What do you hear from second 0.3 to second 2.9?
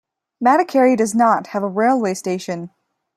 Madikeri does not have a railway station.